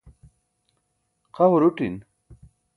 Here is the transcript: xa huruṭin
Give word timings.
xa 1.35 1.45
huruṭin 1.51 1.95